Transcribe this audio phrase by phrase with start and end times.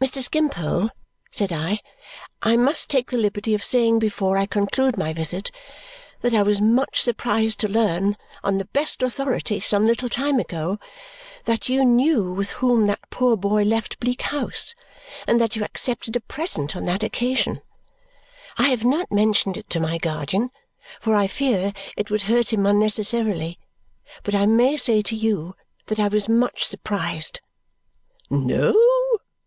[0.00, 0.22] "Mr.
[0.22, 0.88] Skimpole,"
[1.30, 1.80] said I,
[2.40, 5.50] "I must take the liberty of saying before I conclude my visit
[6.22, 10.78] that I was much surprised to learn, on the best authority, some little time ago,
[11.44, 14.74] that you knew with whom that poor boy left Bleak House
[15.26, 17.60] and that you accepted a present on that occasion.
[18.56, 20.48] I have not mentioned it to my guardian,
[21.02, 23.58] for I fear it would hurt him unnecessarily;
[24.22, 25.54] but I may say to you
[25.88, 27.40] that I was much surprised."
[28.30, 28.72] "No?